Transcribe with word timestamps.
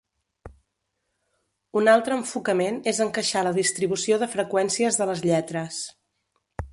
Un 1.81 1.89
altre 1.91 2.17
enfocament 2.21 2.81
és 2.93 3.03
encaixar 3.07 3.45
la 3.49 3.53
distribució 3.59 4.21
de 4.23 4.31
freqüències 4.35 4.99
de 5.03 5.09
les 5.11 5.23
lletres. 5.31 5.79